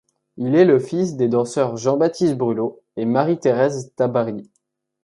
Il 0.37 0.55
est 0.55 0.65
le 0.65 0.79
fils 0.79 1.15
des 1.15 1.27
danseurs 1.27 1.77
Jean-Baptiste 1.77 2.35
Brulo 2.35 2.81
et 2.97 3.05
Marie-Thérèse 3.05 3.93
Tabary. 3.95 4.49